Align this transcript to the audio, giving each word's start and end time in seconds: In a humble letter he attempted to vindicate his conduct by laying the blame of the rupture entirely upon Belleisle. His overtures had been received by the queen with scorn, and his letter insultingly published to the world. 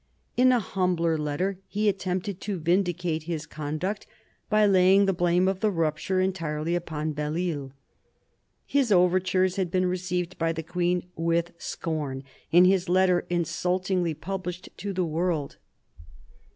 In 0.35 0.51
a 0.51 0.57
humble 0.57 1.15
letter 1.15 1.59
he 1.67 1.87
attempted 1.87 2.41
to 2.41 2.57
vindicate 2.57 3.21
his 3.29 3.45
conduct 3.45 4.07
by 4.49 4.65
laying 4.65 5.05
the 5.05 5.13
blame 5.13 5.47
of 5.47 5.59
the 5.59 5.69
rupture 5.69 6.19
entirely 6.19 6.73
upon 6.73 7.13
Belleisle. 7.13 7.71
His 8.65 8.91
overtures 8.91 9.57
had 9.57 9.69
been 9.69 9.85
received 9.85 10.39
by 10.39 10.53
the 10.53 10.63
queen 10.63 11.05
with 11.15 11.51
scorn, 11.59 12.23
and 12.51 12.65
his 12.65 12.89
letter 12.89 13.27
insultingly 13.29 14.15
published 14.15 14.69
to 14.77 14.91
the 14.91 15.05
world. 15.05 15.57